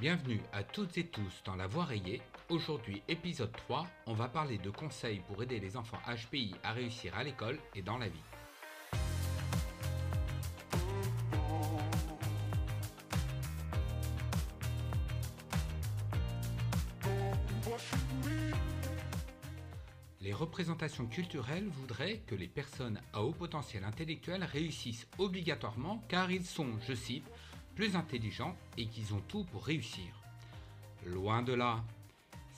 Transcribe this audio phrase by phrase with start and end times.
[0.00, 2.20] Bienvenue à toutes et tous dans La Voie rayée.
[2.48, 7.16] Aujourd'hui, épisode 3, on va parler de conseils pour aider les enfants HPI à réussir
[7.16, 8.18] à l'école et dans la vie.
[20.20, 26.44] Les représentations culturelles voudraient que les personnes à haut potentiel intellectuel réussissent obligatoirement car ils
[26.44, 27.30] sont, je cite,
[27.74, 30.06] plus intelligents et qu'ils ont tout pour réussir.
[31.06, 31.84] Loin de là.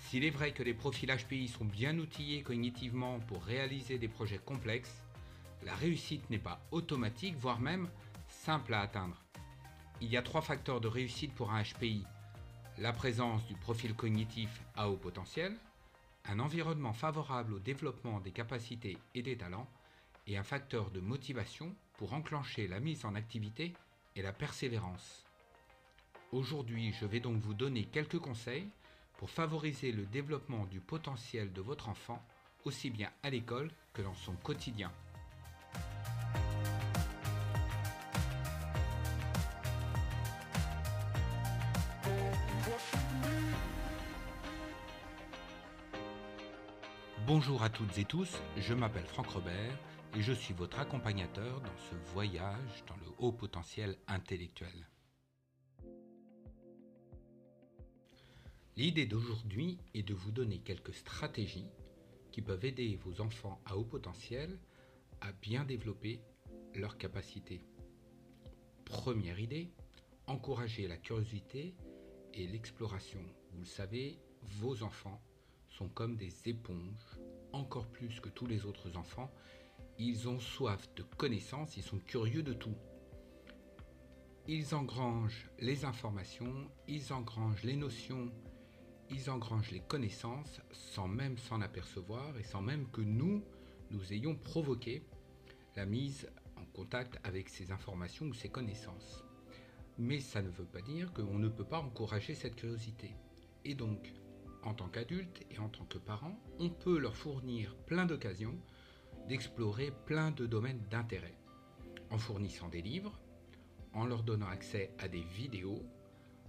[0.05, 4.39] S'il est vrai que les profils HPI sont bien outillés cognitivement pour réaliser des projets
[4.39, 5.03] complexes,
[5.65, 7.89] la réussite n'est pas automatique, voire même
[8.29, 9.21] simple à atteindre.
[10.01, 12.05] Il y a trois facteurs de réussite pour un HPI.
[12.79, 15.57] La présence du profil cognitif à haut potentiel,
[16.27, 19.69] un environnement favorable au développement des capacités et des talents,
[20.27, 23.73] et un facteur de motivation pour enclencher la mise en activité
[24.17, 25.27] et la persévérance.
[26.33, 28.69] Aujourd'hui, je vais donc vous donner quelques conseils
[29.19, 32.23] pour favoriser le développement du potentiel de votre enfant,
[32.65, 34.91] aussi bien à l'école que dans son quotidien.
[47.27, 49.77] Bonjour à toutes et tous, je m'appelle Franck Robert
[50.17, 54.89] et je suis votre accompagnateur dans ce voyage dans le haut potentiel intellectuel.
[58.77, 61.71] L'idée d'aujourd'hui est de vous donner quelques stratégies
[62.33, 64.59] qui peuvent aider vos enfants à haut potentiel
[65.21, 66.23] à bien développer
[66.75, 67.61] leurs capacités.
[68.87, 69.71] Première idée,
[70.27, 71.75] encourager la curiosité
[72.33, 73.21] et l'exploration.
[73.53, 75.21] Vous le savez, vos enfants
[75.69, 77.19] sont comme des éponges,
[77.53, 79.31] encore plus que tous les autres enfants.
[79.99, 82.75] Ils ont soif de connaissances, ils sont curieux de tout.
[84.47, 88.31] Ils engrangent les informations, ils engrangent les notions,
[89.11, 93.43] ils engrangent les connaissances sans même s'en apercevoir et sans même que nous,
[93.91, 95.03] nous ayons provoqué
[95.77, 99.25] la mise en contact avec ces informations ou ces connaissances.
[99.99, 103.17] Mais ça ne veut pas dire qu'on ne peut pas encourager cette curiosité.
[103.65, 104.13] Et donc,
[104.63, 108.59] en tant qu'adulte et en tant que parent, on peut leur fournir plein d'occasions
[109.29, 111.35] d'explorer plein de domaines d'intérêt,
[112.11, 113.19] en fournissant des livres,
[113.93, 115.83] en leur donnant accès à des vidéos,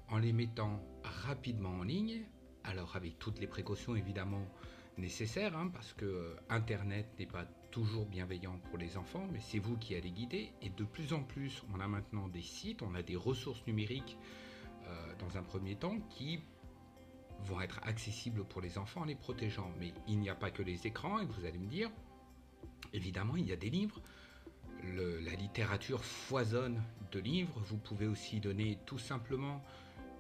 [0.10, 2.24] en les mettant rapidement en ligne,
[2.64, 4.46] alors avec toutes les précautions évidemment
[4.98, 9.60] nécessaires, hein, parce que euh, Internet n'est pas toujours bienveillant pour les enfants, mais c'est
[9.60, 12.96] vous qui allez guider, et de plus en plus on a maintenant des sites, on
[12.96, 14.18] a des ressources numériques
[14.86, 16.40] euh, dans un premier temps qui
[17.44, 19.72] vont être accessibles pour les enfants en les protégeant.
[19.80, 21.92] Mais il n'y a pas que les écrans, et vous allez me dire,
[22.94, 24.02] évidemment, il y a des livres.
[24.84, 26.82] la littérature foisonne
[27.12, 27.60] de livres.
[27.66, 29.64] Vous pouvez aussi donner tout simplement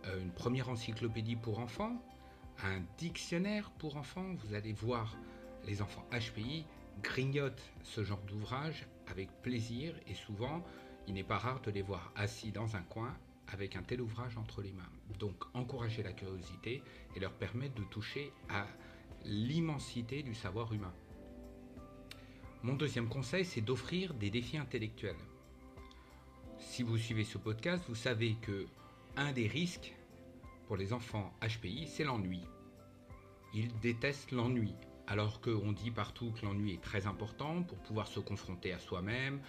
[0.05, 2.01] euh, une première encyclopédie pour enfants,
[2.63, 4.33] un dictionnaire pour enfants.
[4.44, 5.16] Vous allez voir
[5.66, 6.66] les enfants HPI
[7.03, 10.63] grignotent ce genre d'ouvrage avec plaisir et souvent
[11.07, 13.16] il n'est pas rare de les voir assis dans un coin
[13.50, 14.89] avec un tel ouvrage entre les mains.
[15.19, 16.83] Donc encourager la curiosité
[17.16, 18.66] et leur permettre de toucher à
[19.25, 20.94] l'immensité du savoir humain.
[22.67, 25.16] Mon deuxième conseil, c'est d'offrir des défis intellectuels.
[26.59, 28.66] Si vous suivez ce podcast, vous savez que
[29.16, 29.95] un des risques
[30.67, 32.41] pour les enfants HPI, c'est l'ennui.
[33.53, 34.73] Ils détestent l'ennui,
[35.07, 39.39] alors qu'on dit partout que l'ennui est très important pour pouvoir se confronter à soi-même,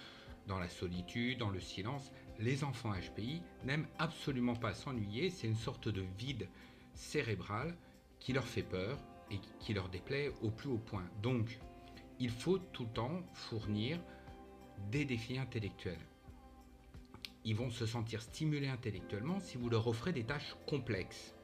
[0.47, 5.57] dans la solitude, dans le silence, les enfants HPI n'aiment absolument pas s'ennuyer, c'est une
[5.57, 6.49] sorte de vide
[6.95, 7.77] cérébral
[8.21, 8.97] qui leur fait peur
[9.33, 11.11] et qui leur déplaît au plus haut point.
[11.21, 11.59] Donc,
[12.21, 14.01] il faut tout le temps fournir
[14.91, 16.07] des défis intellectuels.
[17.45, 21.35] Ils vont se sentir stimulés intellectuellement si vous leur offrez des tâches complexes.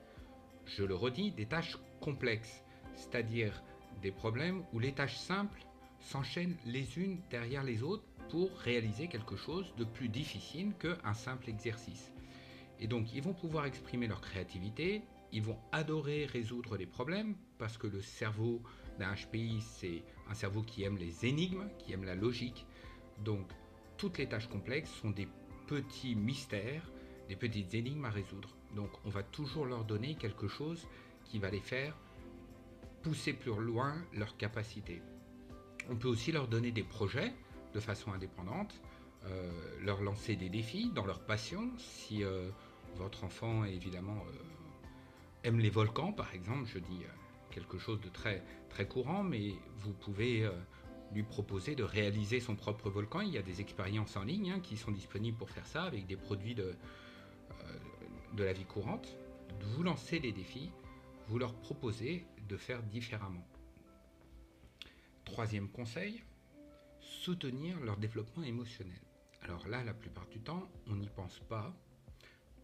[0.66, 2.64] Je le redis, des tâches complexes,
[2.94, 3.62] c'est-à-dire
[4.02, 5.64] des problèmes où les tâches simples
[6.00, 11.48] s'enchaînent les unes derrière les autres pour réaliser quelque chose de plus difficile qu'un simple
[11.48, 12.12] exercice.
[12.80, 15.02] Et donc ils vont pouvoir exprimer leur créativité,
[15.32, 18.62] ils vont adorer résoudre les problèmes parce que le cerveau
[18.98, 22.66] d'un HPI c'est un cerveau qui aime les énigmes, qui aime la logique.
[23.24, 23.46] Donc
[23.96, 25.28] toutes les tâches complexes sont des
[25.66, 26.90] petits mystères,
[27.28, 28.50] des petites énigmes à résoudre.
[28.74, 30.86] Donc on va toujours leur donner quelque chose
[31.24, 31.96] qui va les faire
[33.02, 35.02] pousser plus loin leurs capacités.
[35.90, 37.32] On peut aussi leur donner des projets
[37.74, 38.80] de façon indépendante,
[39.26, 39.50] euh,
[39.82, 41.70] leur lancer des défis dans leur passion.
[41.76, 42.48] Si euh,
[42.96, 44.38] votre enfant évidemment euh,
[45.44, 47.04] aime les volcans, par exemple, je dis
[47.54, 50.50] quelque chose de très, très courant, mais vous pouvez
[51.12, 53.20] lui proposer de réaliser son propre volcan.
[53.20, 56.06] Il y a des expériences en ligne hein, qui sont disponibles pour faire ça avec
[56.06, 56.74] des produits de,
[58.34, 59.16] de la vie courante.
[59.60, 60.70] vous lancez les défis,
[61.28, 63.46] vous leur proposez de faire différemment.
[65.24, 66.22] Troisième conseil,
[67.00, 69.00] soutenir leur développement émotionnel.
[69.42, 71.74] Alors là, la plupart du temps, on n'y pense pas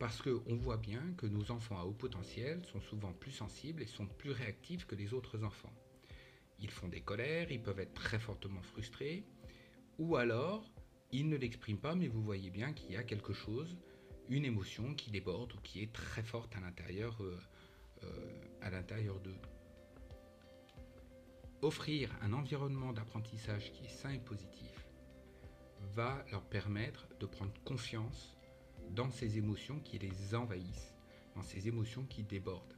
[0.00, 3.86] parce qu'on voit bien que nos enfants à haut potentiel sont souvent plus sensibles et
[3.86, 5.74] sont plus réactifs que les autres enfants.
[6.58, 9.26] Ils font des colères, ils peuvent être très fortement frustrés,
[9.98, 10.64] ou alors
[11.12, 13.76] ils ne l'expriment pas, mais vous voyez bien qu'il y a quelque chose,
[14.30, 17.38] une émotion qui déborde ou qui est très forte à l'intérieur, euh,
[18.04, 19.38] euh, à l'intérieur d'eux.
[21.60, 24.86] Offrir un environnement d'apprentissage qui est sain et positif
[25.92, 28.39] va leur permettre de prendre confiance
[28.94, 30.94] dans ces émotions qui les envahissent,
[31.34, 32.74] dans ces émotions qui débordent.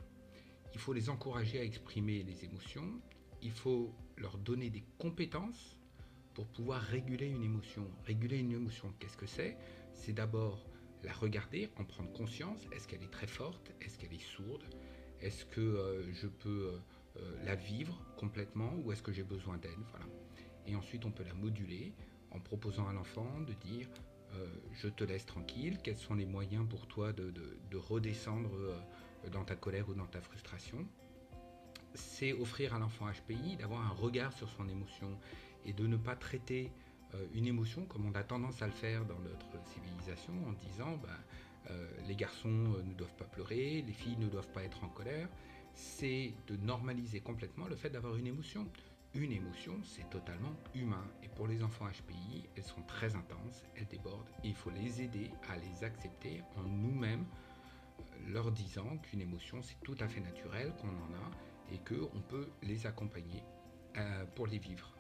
[0.75, 3.01] Il faut les encourager à exprimer les émotions,
[3.43, 5.77] il faut leur donner des compétences
[6.35, 7.87] pour pouvoir réguler une émotion.
[8.05, 9.57] Réguler une émotion, qu'est-ce que c'est?
[9.95, 10.65] C'est d'abord
[11.03, 12.63] la regarder, en prendre conscience.
[12.73, 14.65] Est-ce qu'elle est très forte Est-ce qu'elle est sourde
[15.21, 16.79] Est-ce que euh, je peux euh,
[17.19, 20.07] euh, la vivre complètement ou est-ce que j'ai besoin d'aide Voilà.
[20.67, 21.93] Et ensuite, on peut la moduler
[22.31, 23.89] en proposant à l'enfant de dire
[24.73, 28.51] je te laisse tranquille, quels sont les moyens pour toi de, de redescendre
[29.31, 30.87] dans ta colère ou dans ta frustration?
[31.95, 35.19] C'est offrir à l'enfant HPI d'avoir un regard sur son émotion
[35.65, 36.73] et de ne pas traiter
[37.15, 40.97] euh, une émotion comme on a tendance à le faire dans notre civilisation en disant
[40.97, 41.09] ben,
[41.71, 44.89] euh, les garçons euh, ne doivent pas pleurer, les filles ne doivent pas être en
[44.89, 45.29] colère.
[45.75, 48.67] C'est de normaliser complètement le fait d'avoir une émotion.
[49.15, 51.05] Une émotion, c'est totalement humain.
[51.23, 54.31] Et pour les enfants HPI, elles sont très intenses, elles débordent.
[54.43, 57.27] Et il faut les aider à les accepter en nous-mêmes,
[58.29, 62.49] leur disant qu'une émotion, c'est tout à fait naturel, qu'on en a et qu'on peut
[62.63, 63.43] les accompagner
[63.99, 64.95] euh, pour les vivre.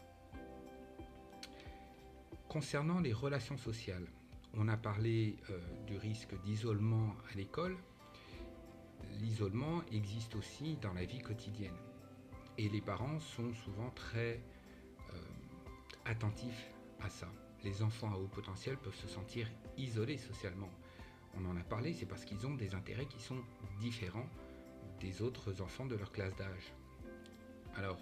[2.48, 4.06] Concernant les relations sociales,
[4.52, 7.78] on a parlé euh, du risque d'isolement à l'école.
[9.20, 11.76] L'isolement existe aussi dans la vie quotidienne.
[12.58, 14.40] Et les parents sont souvent très
[15.10, 15.18] euh,
[16.04, 16.68] attentifs
[17.00, 17.28] à ça.
[17.64, 20.70] Les enfants à haut potentiel peuvent se sentir isolés socialement.
[21.34, 23.42] On en a parlé, c'est parce qu'ils ont des intérêts qui sont
[23.80, 24.26] différents
[25.00, 26.72] des autres enfants de leur classe d'âge.
[27.76, 27.98] Alors,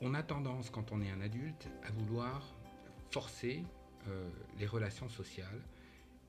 [0.00, 2.54] on a tendance, quand on est un adulte, à vouloir
[3.10, 3.62] forcer
[4.08, 4.28] euh,
[4.58, 5.62] les relations sociales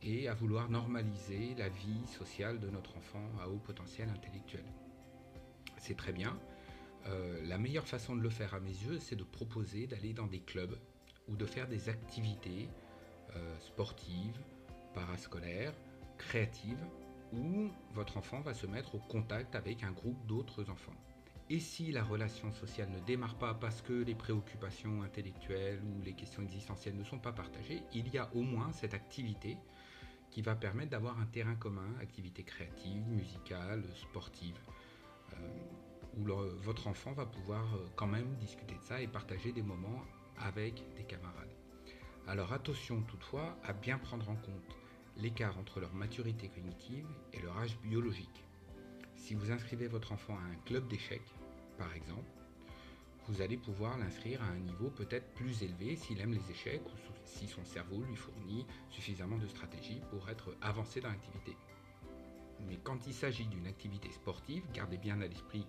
[0.02, 4.66] et à vouloir normaliser la vie sociale de notre enfant à haut potentiel intellectuel.
[5.86, 6.36] C'est très bien.
[7.06, 10.26] Euh, la meilleure façon de le faire à mes yeux, c'est de proposer d'aller dans
[10.26, 10.76] des clubs
[11.28, 12.68] ou de faire des activités
[13.36, 14.40] euh, sportives,
[14.96, 15.76] parascolaires,
[16.18, 16.84] créatives,
[17.34, 20.96] où votre enfant va se mettre au contact avec un groupe d'autres enfants.
[21.52, 26.14] Et si la relation sociale ne démarre pas parce que les préoccupations intellectuelles ou les
[26.14, 29.56] questions existentielles ne sont pas partagées, il y a au moins cette activité
[30.32, 34.58] qui va permettre d'avoir un terrain commun, activité créative, musicale, sportive,
[35.42, 36.26] euh, où
[36.62, 40.04] votre enfant va pouvoir euh, quand même discuter de ça et partager des moments
[40.38, 41.54] avec des camarades.
[42.28, 44.78] Alors attention toutefois à bien prendre en compte
[45.18, 48.44] l'écart entre leur maturité cognitive et leur âge biologique.
[49.16, 51.34] Si vous inscrivez votre enfant à un club d'échecs,
[51.78, 52.30] par exemple,
[53.28, 57.14] vous allez pouvoir l'inscrire à un niveau peut-être plus élevé s'il aime les échecs ou
[57.26, 61.56] si son cerveau lui fournit suffisamment de stratégies pour être avancé dans l'activité.
[62.68, 65.66] Mais quand il s'agit d'une activité sportive, gardez bien à l'esprit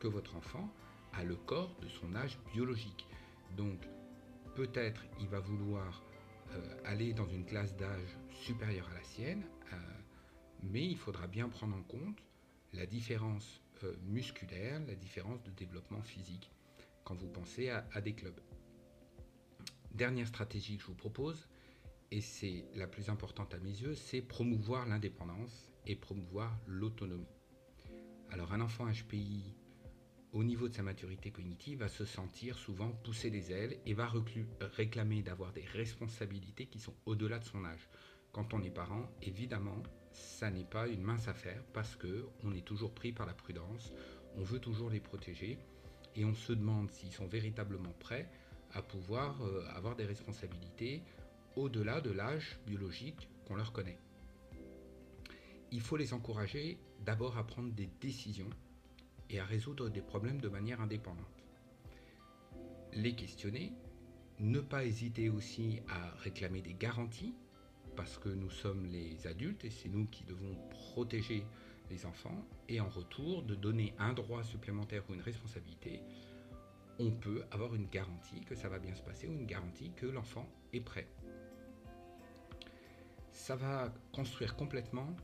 [0.00, 0.68] que votre enfant
[1.12, 3.06] a le corps de son âge biologique.
[3.56, 3.86] Donc
[4.54, 6.02] peut-être il va vouloir
[6.52, 9.76] euh, aller dans une classe d'âge supérieure à la sienne, euh,
[10.62, 12.18] mais il faudra bien prendre en compte
[12.72, 16.50] la différence euh, musculaire, la différence de développement physique
[17.04, 18.40] quand vous pensez à, à des clubs.
[19.92, 21.48] Dernière stratégie que je vous propose,
[22.10, 27.26] et c'est la plus importante à mes yeux, c'est promouvoir l'indépendance et promouvoir l'autonomie.
[28.30, 29.54] Alors un enfant HPI
[30.32, 34.10] au niveau de sa maturité cognitive, va se sentir souvent pousser les ailes et va
[34.76, 37.88] réclamer d'avoir des responsabilités qui sont au-delà de son âge.
[38.32, 42.64] Quand on est parent, évidemment, ça n'est pas une mince affaire parce que on est
[42.64, 43.92] toujours pris par la prudence,
[44.36, 45.58] on veut toujours les protéger
[46.16, 48.30] et on se demande s'ils sont véritablement prêts
[48.72, 51.02] à pouvoir euh, avoir des responsabilités
[51.56, 53.98] au-delà de l'âge biologique qu'on leur connaît.
[55.72, 58.50] Il faut les encourager d'abord à prendre des décisions
[59.30, 61.46] et à résoudre des problèmes de manière indépendante.
[62.92, 63.72] Les questionner,
[64.38, 67.34] ne pas hésiter aussi à réclamer des garanties,
[67.96, 71.46] parce que nous sommes les adultes et c'est nous qui devons protéger
[71.90, 76.02] les enfants, et en retour de donner un droit supplémentaire ou une responsabilité,
[76.98, 80.04] on peut avoir une garantie que ça va bien se passer ou une garantie que
[80.04, 81.08] l'enfant est prêt.
[83.30, 85.16] Ça va construire complètement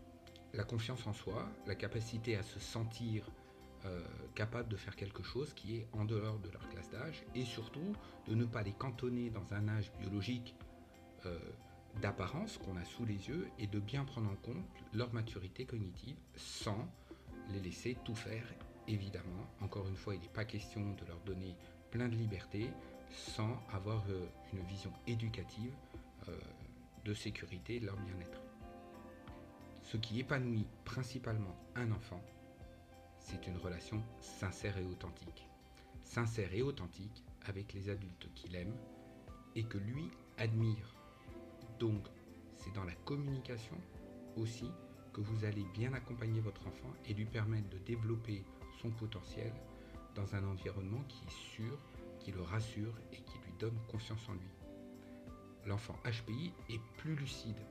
[0.55, 3.31] la confiance en soi, la capacité à se sentir
[3.85, 4.03] euh,
[4.35, 7.95] capable de faire quelque chose qui est en dehors de leur classe d'âge et surtout
[8.27, 10.57] de ne pas les cantonner dans un âge biologique
[11.27, 11.39] euh,
[12.01, 16.17] d'apparence qu'on a sous les yeux et de bien prendre en compte leur maturité cognitive
[16.35, 16.89] sans
[17.51, 18.45] les laisser tout faire
[18.89, 19.47] évidemment.
[19.61, 21.55] Encore une fois, il n'est pas question de leur donner
[21.91, 22.71] plein de liberté
[23.11, 25.75] sans avoir euh, une vision éducative
[27.07, 28.48] de sécurité de leur bien-être.
[29.91, 32.23] Ce qui épanouit principalement un enfant,
[33.21, 35.49] c'est une relation sincère et authentique.
[36.05, 38.77] Sincère et authentique avec les adultes qu'il aime
[39.57, 40.95] et que lui admire.
[41.79, 42.07] Donc,
[42.55, 43.79] c'est dans la communication
[44.37, 44.71] aussi
[45.15, 48.45] que vous allez bien accompagner votre enfant et lui permettre de développer
[48.83, 49.55] son potentiel
[50.15, 51.79] dans un environnement qui est sûr,
[52.21, 54.51] qui le rassure et qui lui donne confiance en lui.
[55.65, 57.63] L'enfant HPI est plus lucide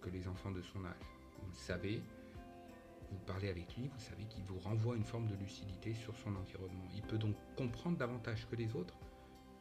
[0.00, 1.21] que les enfants de son âge.
[1.42, 2.02] Vous le savez,
[3.10, 6.34] vous parlez avec lui, vous savez qu'il vous renvoie une forme de lucidité sur son
[6.34, 6.84] environnement.
[6.94, 8.96] Il peut donc comprendre davantage que les autres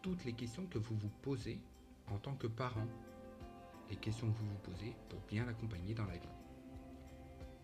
[0.01, 1.59] toutes les questions que vous vous posez
[2.07, 2.87] en tant que parent,
[3.89, 6.27] les questions que vous vous posez pour bien l'accompagner dans la vie.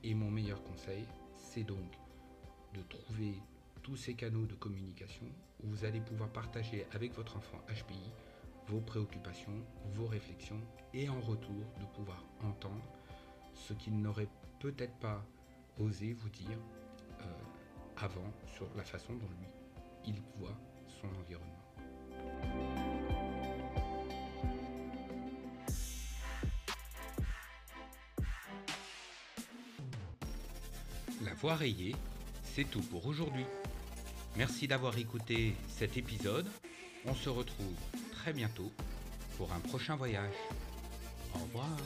[0.04, 1.04] Et mon meilleur conseil,
[1.36, 1.98] c'est donc
[2.74, 3.34] de trouver
[3.82, 5.26] tous ces canaux de communication
[5.64, 8.12] où vous allez pouvoir partager avec votre enfant HPI
[8.68, 10.60] vos préoccupations, vos réflexions
[10.94, 12.84] et en retour de pouvoir entendre
[13.58, 15.24] ce qu'il n'aurait peut-être pas
[15.80, 16.58] osé vous dire
[17.22, 17.24] euh,
[17.98, 19.48] avant sur la façon dont lui,
[20.06, 20.58] il voit
[21.02, 21.54] son environnement.
[31.24, 31.96] La voix rayée,
[32.44, 33.46] c'est tout pour aujourd'hui.
[34.36, 36.48] Merci d'avoir écouté cet épisode.
[37.06, 37.76] On se retrouve
[38.12, 38.72] très bientôt
[39.38, 40.36] pour un prochain voyage.
[41.36, 41.78] Au revoir.